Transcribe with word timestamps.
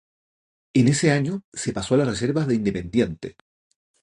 En 0.73 0.87
ese 0.87 1.11
año 1.11 1.43
se 1.53 1.73
pasó 1.73 1.93
a 1.93 1.97
las 1.99 2.07
reservas 2.07 2.47
de 2.47 2.55
Independiente. 2.55 3.35